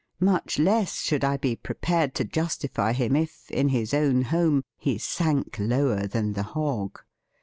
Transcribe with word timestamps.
Much 0.19 0.57
less 0.57 1.01
should 1.03 1.23
I 1.23 1.37
be 1.37 1.55
prepared 1.55 2.15
to 2.15 2.23
justify 2.25 2.93
him 2.93 3.15
if, 3.15 3.51
in 3.51 3.69
his 3.69 3.93
own 3.93 4.23
home, 4.23 4.63
he 4.79 4.97
sank 4.97 5.57
lower 5.59 6.07
than 6.07 6.33
the 6.33 6.41
hog. 6.57 7.01